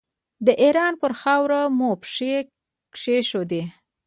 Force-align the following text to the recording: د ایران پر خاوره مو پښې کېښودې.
د 0.45 0.47
ایران 0.63 0.93
پر 1.01 1.11
خاوره 1.21 1.61
مو 1.77 1.89
پښې 2.01 2.35
کېښودې. 2.95 3.63